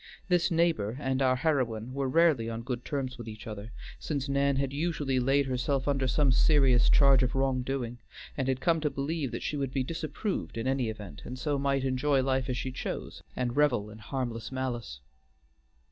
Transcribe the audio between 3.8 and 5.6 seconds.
since Nan had usually laid